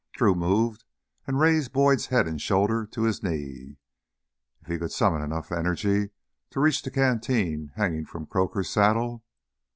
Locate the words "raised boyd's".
1.39-2.07